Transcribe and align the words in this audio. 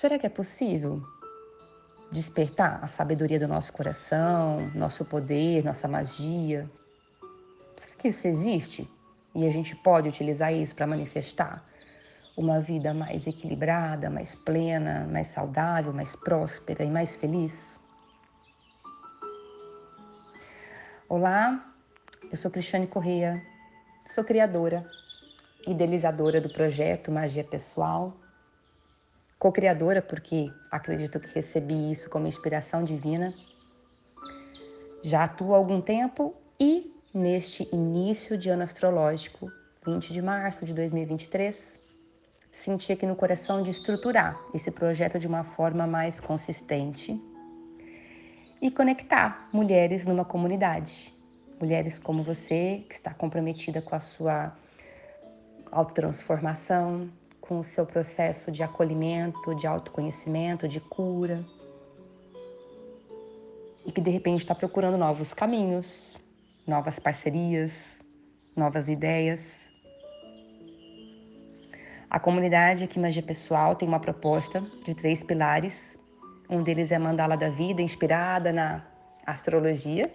Será 0.00 0.16
que 0.16 0.26
é 0.26 0.30
possível 0.30 1.02
despertar 2.12 2.78
a 2.84 2.86
sabedoria 2.86 3.40
do 3.40 3.48
nosso 3.48 3.72
coração, 3.72 4.70
nosso 4.72 5.04
poder, 5.04 5.64
nossa 5.64 5.88
magia? 5.88 6.70
Será 7.76 7.96
que 7.96 8.06
isso 8.06 8.28
existe 8.28 8.88
e 9.34 9.44
a 9.44 9.50
gente 9.50 9.74
pode 9.74 10.08
utilizar 10.08 10.54
isso 10.54 10.72
para 10.72 10.86
manifestar 10.86 11.68
uma 12.36 12.60
vida 12.60 12.94
mais 12.94 13.26
equilibrada, 13.26 14.08
mais 14.08 14.36
plena, 14.36 15.04
mais 15.10 15.26
saudável, 15.26 15.92
mais 15.92 16.14
próspera 16.14 16.84
e 16.84 16.90
mais 16.92 17.16
feliz? 17.16 17.80
Olá, 21.08 21.74
eu 22.30 22.36
sou 22.36 22.52
Cristiane 22.52 22.86
Corrêa, 22.86 23.42
sou 24.06 24.22
criadora, 24.22 24.88
idealizadora 25.66 26.40
do 26.40 26.50
projeto 26.50 27.10
Magia 27.10 27.42
Pessoal 27.42 28.16
co-criadora, 29.38 30.02
porque 30.02 30.52
acredito 30.70 31.20
que 31.20 31.32
recebi 31.34 31.90
isso 31.90 32.10
como 32.10 32.26
inspiração 32.26 32.82
divina. 32.82 33.32
Já 35.02 35.24
atuo 35.24 35.54
há 35.54 35.56
algum 35.56 35.80
tempo 35.80 36.34
e 36.58 36.92
neste 37.14 37.68
início 37.72 38.36
de 38.36 38.48
ano 38.48 38.64
astrológico, 38.64 39.50
20 39.86 40.12
de 40.12 40.20
março 40.20 40.66
de 40.66 40.74
2023, 40.74 41.80
senti 42.50 42.92
aqui 42.92 43.06
no 43.06 43.14
coração 43.14 43.62
de 43.62 43.70
estruturar 43.70 44.38
esse 44.52 44.70
projeto 44.70 45.18
de 45.18 45.26
uma 45.26 45.44
forma 45.44 45.86
mais 45.86 46.18
consistente 46.18 47.20
e 48.60 48.70
conectar 48.70 49.48
mulheres 49.52 50.04
numa 50.04 50.24
comunidade. 50.24 51.14
Mulheres 51.60 51.98
como 51.98 52.22
você, 52.22 52.84
que 52.88 52.94
está 52.94 53.14
comprometida 53.14 53.80
com 53.80 53.94
a 53.94 54.00
sua 54.00 54.56
autotransformação, 55.70 57.08
com 57.48 57.60
o 57.60 57.64
seu 57.64 57.86
processo 57.86 58.52
de 58.52 58.62
acolhimento, 58.62 59.54
de 59.54 59.66
autoconhecimento, 59.66 60.68
de 60.68 60.80
cura. 60.80 61.42
E 63.86 63.90
que 63.90 64.02
de 64.02 64.10
repente 64.10 64.40
está 64.40 64.54
procurando 64.54 64.98
novos 64.98 65.32
caminhos, 65.32 66.14
novas 66.66 66.98
parcerias, 66.98 68.02
novas 68.54 68.86
ideias. 68.86 69.70
A 72.10 72.20
comunidade 72.20 72.84
aqui 72.84 72.98
Magia 72.98 73.22
Pessoal 73.22 73.74
tem 73.74 73.88
uma 73.88 73.98
proposta 73.98 74.60
de 74.84 74.94
três 74.94 75.22
pilares. 75.22 75.96
Um 76.50 76.62
deles 76.62 76.92
é 76.92 76.96
a 76.96 77.00
Mandala 77.00 77.36
da 77.36 77.48
Vida, 77.48 77.80
inspirada 77.80 78.52
na 78.52 78.86
astrologia. 79.24 80.12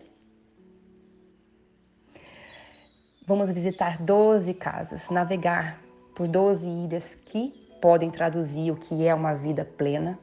Vamos 3.26 3.50
visitar 3.52 3.98
12 3.98 4.54
casas, 4.54 5.10
navegar 5.10 5.83
por 6.16 6.28
12 6.28 6.70
ilhas 6.70 7.16
que 7.26 7.54
podem 7.82 8.10
traduzir 8.10 8.72
o 8.72 8.76
que 8.76 9.06
é 9.06 9.14
uma 9.14 9.34
vida 9.34 9.66
plena. 9.66 10.18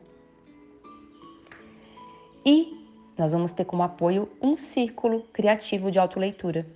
E 2.44 2.88
nós 3.18 3.32
vamos 3.32 3.52
ter 3.52 3.66
como 3.66 3.82
apoio 3.82 4.30
um 4.40 4.56
círculo 4.56 5.24
criativo 5.32 5.90
de 5.90 5.98
autoleitura. 5.98 6.66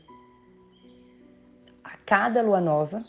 A 1.83 1.97
cada 1.97 2.43
lua 2.43 2.61
nova, 2.61 3.03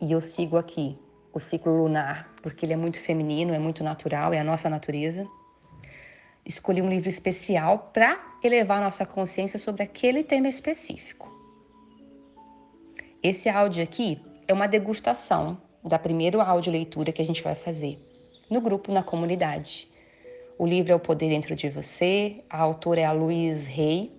e 0.00 0.12
eu 0.12 0.20
sigo 0.20 0.58
aqui 0.58 0.98
o 1.32 1.38
ciclo 1.38 1.74
lunar, 1.74 2.28
porque 2.42 2.66
ele 2.66 2.72
é 2.72 2.76
muito 2.76 3.00
feminino, 3.00 3.54
é 3.54 3.58
muito 3.58 3.82
natural, 3.82 4.34
é 4.34 4.40
a 4.40 4.44
nossa 4.44 4.68
natureza. 4.68 5.26
Escolhi 6.44 6.82
um 6.82 6.88
livro 6.88 7.08
especial 7.08 7.90
para 7.94 8.20
elevar 8.42 8.80
nossa 8.80 9.06
consciência 9.06 9.58
sobre 9.58 9.82
aquele 9.82 10.22
tema 10.22 10.48
específico. 10.48 11.30
Esse 13.22 13.48
áudio 13.48 13.82
aqui 13.82 14.20
é 14.50 14.52
uma 14.52 14.66
degustação 14.66 15.62
da 15.84 15.96
primeira 15.96 16.42
audioleitura 16.42 17.12
que 17.12 17.22
a 17.22 17.24
gente 17.24 17.40
vai 17.40 17.54
fazer 17.54 18.04
no 18.50 18.60
grupo, 18.60 18.90
na 18.90 19.00
comunidade. 19.00 19.86
O 20.58 20.66
livro 20.66 20.90
é 20.90 20.94
O 20.96 20.98
Poder 20.98 21.28
Dentro 21.28 21.54
de 21.54 21.68
Você, 21.68 22.42
a 22.50 22.58
autora 22.58 23.00
é 23.00 23.04
a 23.04 23.12
Louise 23.12 23.70
Rey. 23.70 24.10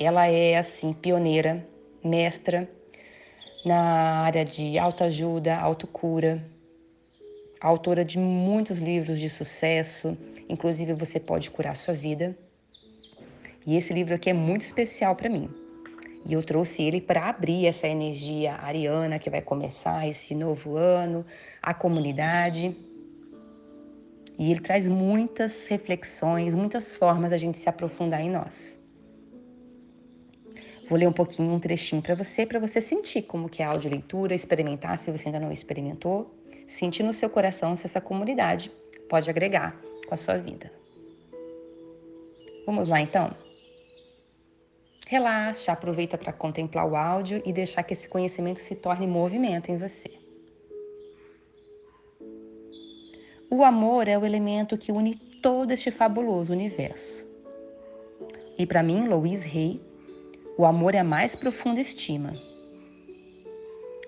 Ela 0.00 0.26
é, 0.26 0.56
assim, 0.58 0.92
pioneira, 0.92 1.64
mestra 2.02 2.68
na 3.64 4.24
área 4.24 4.44
de 4.44 4.76
autoajuda, 4.80 5.56
autocura, 5.56 6.44
autora 7.60 8.04
de 8.04 8.18
muitos 8.18 8.80
livros 8.80 9.20
de 9.20 9.30
sucesso, 9.30 10.18
inclusive 10.48 10.92
Você 10.94 11.20
Pode 11.20 11.52
Curar 11.52 11.76
Sua 11.76 11.94
Vida. 11.94 12.36
E 13.64 13.76
esse 13.76 13.92
livro 13.92 14.12
aqui 14.12 14.28
é 14.28 14.34
muito 14.34 14.62
especial 14.62 15.14
para 15.14 15.28
mim. 15.28 15.65
E 16.28 16.32
eu 16.32 16.42
trouxe 16.42 16.82
ele 16.82 17.00
para 17.00 17.28
abrir 17.28 17.66
essa 17.66 17.86
energia 17.86 18.54
ariana 18.54 19.18
que 19.18 19.30
vai 19.30 19.40
começar 19.40 20.08
esse 20.08 20.34
novo 20.34 20.76
ano, 20.76 21.24
a 21.62 21.72
comunidade. 21.72 22.76
E 24.36 24.50
ele 24.50 24.60
traz 24.60 24.88
muitas 24.88 25.66
reflexões, 25.68 26.52
muitas 26.52 26.96
formas 26.96 27.30
da 27.30 27.38
gente 27.38 27.58
se 27.58 27.68
aprofundar 27.68 28.20
em 28.20 28.30
nós. 28.30 28.76
Vou 30.88 30.98
ler 30.98 31.08
um 31.08 31.12
pouquinho, 31.12 31.52
um 31.52 31.60
trechinho 31.60 32.02
para 32.02 32.16
você, 32.16 32.44
para 32.44 32.58
você 32.58 32.80
sentir 32.80 33.22
como 33.22 33.48
que 33.48 33.62
é 33.62 33.64
a 33.64 33.70
audioleitura, 33.70 34.34
experimentar 34.34 34.98
se 34.98 35.12
você 35.12 35.28
ainda 35.28 35.40
não 35.40 35.52
experimentou, 35.52 36.34
sentir 36.68 37.04
no 37.04 37.12
seu 37.12 37.30
coração 37.30 37.76
se 37.76 37.86
essa 37.86 38.00
comunidade 38.00 38.70
pode 39.08 39.30
agregar 39.30 39.76
com 40.06 40.14
a 40.14 40.16
sua 40.16 40.38
vida. 40.38 40.72
Vamos 42.66 42.88
lá 42.88 43.00
então? 43.00 43.45
Relaxa, 45.08 45.70
aproveita 45.70 46.18
para 46.18 46.32
contemplar 46.32 46.84
o 46.84 46.96
áudio 46.96 47.40
e 47.46 47.52
deixar 47.52 47.84
que 47.84 47.92
esse 47.92 48.08
conhecimento 48.08 48.60
se 48.60 48.74
torne 48.74 49.06
movimento 49.06 49.70
em 49.70 49.78
você. 49.78 50.10
O 53.48 53.62
amor 53.62 54.08
é 54.08 54.18
o 54.18 54.26
elemento 54.26 54.76
que 54.76 54.90
une 54.90 55.14
todo 55.40 55.70
este 55.70 55.92
fabuloso 55.92 56.52
universo. 56.52 57.24
E 58.58 58.66
para 58.66 58.82
mim, 58.82 59.06
Louise 59.06 59.46
Hay, 59.46 59.80
o 60.58 60.66
amor 60.66 60.96
é 60.96 60.98
a 60.98 61.04
mais 61.04 61.36
profunda 61.36 61.80
estima. 61.80 62.32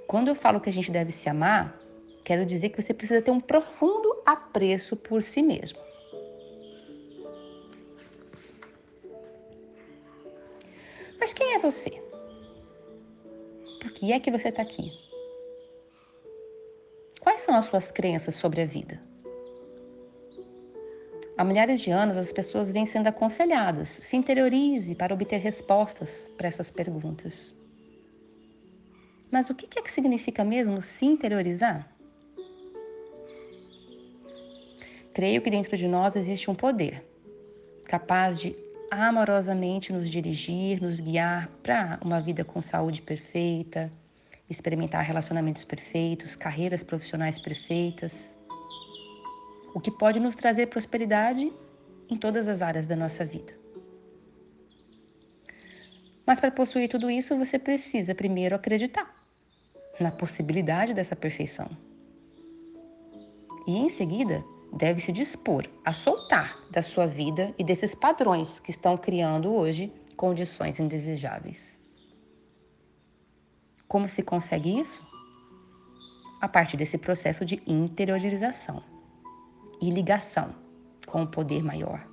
Quando 0.09 0.27
eu 0.27 0.35
falo 0.35 0.61
que 0.61 0.69
a 0.69 0.73
gente 0.73 0.91
deve 0.91 1.13
se 1.13 1.29
amar, 1.29 1.79
quero 2.25 2.45
dizer 2.45 2.71
que 2.71 2.83
você 2.83 2.93
precisa 2.93 3.23
ter 3.23 3.31
um 3.31 3.41
profundo 3.41 4.21
apreço 4.27 4.97
por 4.97 5.23
si 5.23 5.45
mesmo. 5.45 5.79
Mas 11.29 11.35
quem 11.35 11.57
é 11.57 11.59
você? 11.59 11.91
Por 13.83 13.93
que 13.93 14.15
é 14.15 14.19
que 14.19 14.31
você 14.31 14.49
está 14.49 14.63
aqui? 14.63 14.91
Quais 17.21 17.43
são 17.43 17.55
as 17.55 17.67
suas 17.67 17.93
crenças 17.93 18.35
sobre 18.35 18.63
a 18.63 18.65
vida? 18.65 18.99
Há 21.37 21.45
milhares 21.45 21.83
de 21.83 21.91
anos, 21.91 22.17
as 22.17 22.33
pessoas 22.33 22.73
vêm 22.73 22.87
sendo 22.87 23.09
aconselhadas: 23.09 23.91
se 23.91 24.17
interiorize 24.17 24.95
para 24.95 25.13
obter 25.13 25.37
respostas 25.37 26.31
para 26.35 26.49
essas 26.49 26.71
perguntas. 26.71 27.55
Mas 29.31 29.51
o 29.51 29.55
que 29.55 29.79
é 29.79 29.83
que 29.83 29.93
significa 29.93 30.43
mesmo 30.43 30.81
se 30.81 31.05
interiorizar? 31.05 31.95
Creio 35.13 35.43
que 35.43 35.51
dentro 35.51 35.77
de 35.77 35.87
nós 35.87 36.17
existe 36.17 36.51
um 36.51 36.55
poder 36.55 37.05
capaz 37.85 38.41
de 38.41 38.57
amorosamente 38.91 39.93
nos 39.93 40.09
dirigir, 40.09 40.81
nos 40.81 41.01
guiar 41.01 41.49
para 41.63 41.99
uma 42.03 42.21
vida 42.21 42.45
com 42.45 42.63
saúde 42.63 43.03
perfeita, 43.03 43.93
experimentar 44.49 45.05
relacionamentos 45.05 45.65
perfeitos, 45.65 46.35
carreiras 46.35 46.83
profissionais 46.83 47.39
perfeitas, 47.39 48.35
o 49.75 49.81
que 49.81 49.91
pode 49.91 50.19
nos 50.19 50.35
trazer 50.35 50.67
prosperidade 50.67 51.53
em 52.09 52.17
todas 52.17 52.49
as 52.49 52.63
áreas 52.63 52.87
da 52.87 52.97
nossa 52.97 53.25
vida. 53.25 53.53
Mas 56.27 56.41
para 56.41 56.51
possuir 56.51 56.89
tudo 56.89 57.11
isso, 57.11 57.37
você 57.37 57.59
precisa 57.59 58.15
primeiro 58.15 58.55
acreditar 58.55 59.15
na 60.01 60.11
possibilidade 60.11 60.95
dessa 60.95 61.17
perfeição. 61.17 61.71
E 63.67 63.77
em 63.77 63.89
seguida, 63.89 64.43
deve 64.73 65.01
se 65.01 65.13
dispor 65.13 65.67
a 65.85 65.93
soltar 65.93 66.59
da 66.71 66.83
sua 66.83 67.07
vida 67.07 67.55
e 67.59 67.65
desses 67.65 67.95
padrões 67.95 68.61
que 68.61 68.71
estão 68.71 68.97
criando 68.97 69.53
hoje 69.53 69.93
condições 70.17 70.79
indesejáveis. 70.79 71.79
Como 73.87 74.09
se 74.09 74.23
consegue 74.23 74.79
isso? 74.79 75.07
A 76.41 76.49
partir 76.49 76.77
desse 76.77 76.99
processo 76.99 77.45
de 77.45 77.63
interiorização 77.67 78.83
e 79.81 79.91
ligação 79.91 80.55
com 81.07 81.23
o 81.23 81.27
poder 81.27 81.63
maior. 81.63 82.07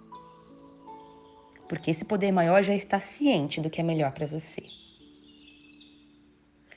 Porque 1.68 1.92
esse 1.92 2.06
poder 2.06 2.32
maior 2.32 2.64
já 2.64 2.74
está 2.74 3.00
ciente 3.00 3.60
do 3.60 3.70
que 3.70 3.82
é 3.82 3.84
melhor 3.84 4.12
para 4.14 4.28
você. 4.28 4.64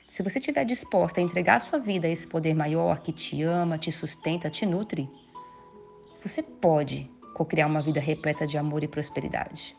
Se 0.09 0.23
você 0.23 0.39
estiver 0.41 0.65
disposta 0.65 1.21
a 1.21 1.23
entregar 1.23 1.59
a 1.59 1.61
sua 1.61 1.79
vida 1.79 2.09
a 2.09 2.11
esse 2.11 2.27
poder 2.27 2.55
maior 2.55 3.01
que 3.01 3.13
te 3.13 3.43
ama, 3.43 3.79
te 3.79 3.93
sustenta, 3.93 4.51
te 4.51 4.67
nutre, 4.67 5.09
você 6.23 6.43
pode 6.43 7.11
co-criar 7.35 7.67
uma 7.67 7.83
vida 7.83 8.01
repleta 8.01 8.47
de 8.47 8.59
amor 8.59 8.83
e 8.83 8.89
prosperidade. 8.89 9.77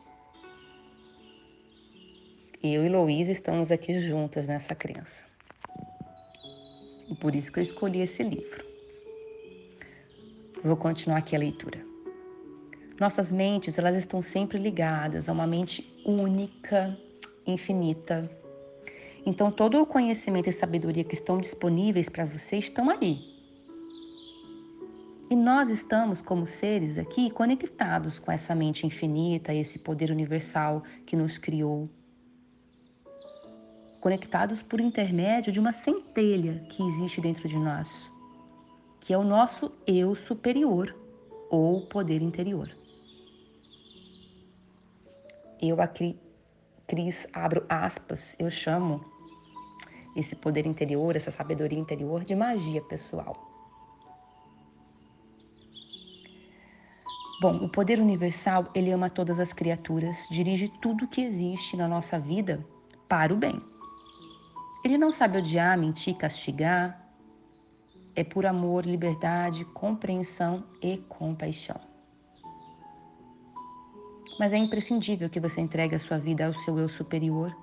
Eu 2.64 2.86
e 2.86 2.90
Louise 2.90 3.32
estamos 3.32 3.72
aqui 3.72 4.00
juntas 4.00 4.48
nessa 4.48 4.76
crença. 4.76 5.24
E 7.10 7.16
por 7.16 7.36
isso 7.36 7.52
que 7.52 7.60
eu 7.60 7.64
escolhi 7.64 8.02
esse 8.02 8.24
livro. 8.24 8.66
Vou 10.64 10.76
continuar 10.76 11.18
aqui 11.18 11.36
a 11.36 11.40
leitura. 11.40 11.84
Nossas 13.00 13.32
mentes, 13.32 13.78
elas 13.78 13.96
estão 13.96 14.22
sempre 14.22 14.58
ligadas 14.58 15.30
a 15.30 15.32
uma 15.32 15.48
mente 15.48 15.90
única, 16.06 16.98
infinita. 17.48 18.30
Então, 19.26 19.52
todo 19.52 19.82
o 19.82 19.86
conhecimento 19.86 20.50
e 20.50 20.54
sabedoria 20.54 21.06
que 21.06 21.16
estão 21.16 21.38
disponíveis 21.38 22.10
para 22.10 22.26
você 22.26 22.58
estão 22.58 22.90
ali. 22.90 23.39
E 25.30 25.36
nós 25.36 25.70
estamos, 25.70 26.22
como 26.22 26.48
seres 26.48 26.98
aqui, 26.98 27.30
conectados 27.30 28.18
com 28.18 28.32
essa 28.32 28.56
mente 28.56 28.88
infinita, 28.88 29.54
esse 29.54 29.78
poder 29.78 30.10
universal 30.10 30.82
que 31.06 31.16
nos 31.16 31.38
criou. 31.38 31.88
Conectados 34.02 34.64
por 34.64 34.80
intermédio 34.82 35.54
de 35.54 35.60
uma 35.60 35.72
centelha 35.72 36.66
que 36.70 36.82
existe 36.82 37.22
dentro 37.22 37.48
de 37.48 37.58
nós, 37.58 38.12
que 39.00 39.14
é 39.14 39.18
o 39.20 39.24
nosso 39.24 39.72
eu 39.86 40.16
superior 40.16 40.96
ou 41.48 41.86
poder 41.86 42.24
interior. 42.24 42.76
Eu, 45.62 45.80
a 45.80 45.88
Cris, 45.88 47.28
abro 47.32 47.64
aspas, 47.70 48.36
eu 48.40 48.50
chamo 48.50 49.06
esse 50.16 50.36
poder 50.36 50.66
interior, 50.66 51.16
essa 51.16 51.30
sabedoria 51.30 51.78
interior 51.78 52.24
de 52.26 52.34
magia 52.34 52.82
pessoal. 52.82 53.49
Bom, 57.42 57.56
o 57.64 57.70
poder 57.70 58.00
universal, 58.00 58.70
ele 58.76 58.92
ama 58.92 59.10
todas 59.10 59.40
as 59.40 59.54
criaturas, 59.54 60.28
dirige 60.30 60.68
tudo 60.82 61.08
que 61.08 61.22
existe 61.22 61.78
na 61.78 61.88
nossa 61.88 62.20
vida 62.20 62.66
para 63.08 63.34
o 63.34 63.38
bem. 63.38 63.62
Ele 64.84 64.98
não 64.98 65.12
sabe 65.12 65.38
odiar, 65.38 65.78
mentir, 65.78 66.16
castigar. 66.16 67.00
É 68.16 68.24
por 68.24 68.46
amor, 68.46 68.86
liberdade, 68.86 69.64
compreensão 69.66 70.64
e 70.82 70.98
compaixão 70.98 71.90
mas 74.40 74.54
é 74.54 74.58
imprescindível 74.58 75.30
que 75.30 75.40
você 75.40 75.60
entregue 75.60 75.96
a 75.96 76.00
sua 76.00 76.18
vida 76.18 76.48
ao 76.48 76.54
seu 76.54 76.80
eu 76.80 76.88
superior, 76.88 77.54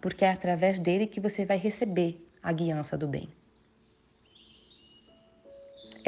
porque 0.00 0.24
é 0.24 0.32
através 0.32 0.80
dele 0.80 1.06
que 1.06 1.20
você 1.20 1.46
vai 1.46 1.56
receber 1.56 2.28
a 2.42 2.52
guiança 2.52 2.98
do 2.98 3.06
bem. 3.06 3.37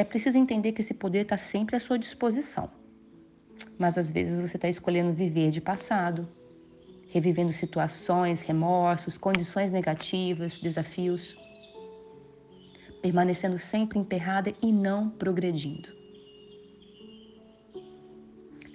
É 0.01 0.05
preciso 0.05 0.39
entender 0.39 0.73
que 0.73 0.81
esse 0.81 0.95
poder 0.95 1.25
está 1.25 1.37
sempre 1.37 1.77
à 1.77 1.79
sua 1.79 1.99
disposição, 1.99 2.71
mas 3.79 3.99
às 3.99 4.11
vezes 4.11 4.41
você 4.41 4.57
está 4.57 4.67
escolhendo 4.67 5.13
viver 5.13 5.51
de 5.51 5.61
passado, 5.61 6.27
revivendo 7.11 7.53
situações, 7.53 8.41
remorsos, 8.41 9.19
condições 9.19 9.71
negativas, 9.71 10.59
desafios, 10.59 11.37
permanecendo 13.03 13.59
sempre 13.59 13.99
emperrada 13.99 14.55
e 14.63 14.73
não 14.73 15.11
progredindo. 15.11 15.91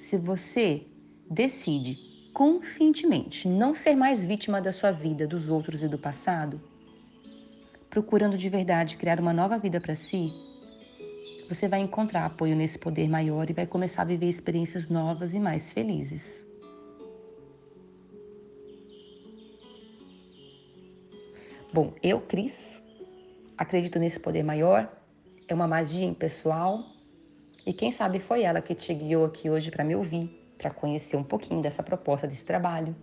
Se 0.01 0.18
você 0.18 0.86
decide 1.28 1.98
conscientemente 2.36 3.48
não 3.48 3.74
ser 3.74 3.95
mais 3.95 4.24
vítima 4.24 4.62
da 4.62 4.71
sua 4.71 4.92
vida, 4.92 5.25
dos 5.25 5.50
outros 5.50 5.81
e 5.81 5.88
do 5.88 5.98
passado, 5.98 6.62
procurando 7.89 8.38
de 8.38 8.48
verdade 8.48 8.95
criar 8.95 9.19
uma 9.19 9.33
nova 9.33 9.57
vida 9.57 9.81
para 9.81 9.95
si, 9.95 10.44
você 11.47 11.68
vai 11.68 11.80
encontrar 11.80 12.25
apoio 12.25 12.56
nesse 12.56 12.77
poder 12.77 13.07
maior 13.07 13.50
e 13.50 13.53
vai 13.53 13.68
começar 13.68 14.01
a 14.01 14.06
viver 14.06 14.27
experiências 14.27 14.89
novas 14.89 15.33
e 15.33 15.39
mais 15.39 15.71
felizes. 15.71 16.45
Bom, 21.71 21.94
eu, 22.01 22.21
Cris, 22.21 22.81
acredito 23.57 24.00
nesse 24.00 24.19
poder 24.19 24.44
maior. 24.44 24.89
É 25.47 25.53
uma 25.53 25.68
magia 25.68 26.06
impessoal 26.06 26.83
e 27.65 27.74
quem 27.74 27.92
sabe 27.92 28.19
foi 28.19 28.44
ela 28.44 28.62
que 28.62 28.74
te 28.74 28.94
guiou 28.94 29.25
aqui 29.25 29.50
hoje 29.50 29.71
para 29.71 29.83
me 29.83 29.95
ouvir, 29.95 30.30
para 30.57 30.69
conhecer 30.69 31.18
um 31.18 31.24
pouquinho 31.24 31.62
dessa 31.62 31.83
proposta, 31.83 32.27
desse 32.27 32.45
trabalho. 32.45 32.95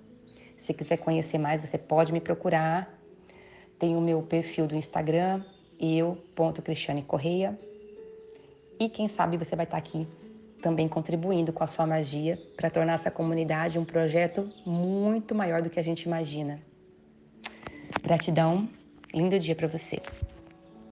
Se 0.56 0.72
quiser 0.72 0.98
conhecer 0.98 1.38
mais, 1.38 1.60
você 1.60 1.76
pode 1.76 2.12
me 2.12 2.20
procurar. 2.20 2.96
Tem 3.78 3.96
o 3.96 4.00
meu 4.00 4.22
perfil 4.22 4.66
do 4.66 4.76
Instagram, 4.76 5.44
eu.cristianecorreia. 5.78 7.58
E 8.82 8.88
quem 8.88 9.06
sabe 9.06 9.36
você 9.36 9.54
vai 9.54 9.64
estar 9.64 9.76
aqui 9.76 10.08
também 10.60 10.88
contribuindo 10.88 11.52
com 11.52 11.62
a 11.62 11.68
sua 11.68 11.86
magia 11.86 12.36
para 12.56 12.68
tornar 12.68 12.94
essa 12.94 13.12
comunidade 13.12 13.78
um 13.78 13.84
projeto 13.84 14.48
muito 14.66 15.36
maior 15.36 15.62
do 15.62 15.70
que 15.70 15.78
a 15.78 15.84
gente 15.84 16.02
imagina. 16.02 16.58
Gratidão, 18.02 18.68
lindo 19.14 19.38
dia 19.38 19.54
para 19.54 19.68
você. 19.68 20.02